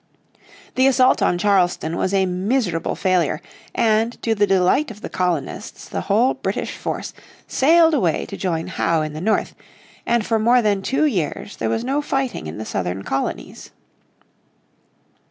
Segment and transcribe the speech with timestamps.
[0.73, 3.39] The assault on Charleston was a miserable failure,
[3.75, 7.13] and to the delight of the colonists the whole British force
[7.45, 9.53] sailed away to join Howe in the north,
[10.03, 13.69] and for more than two years there was no fighting in the southern colonies.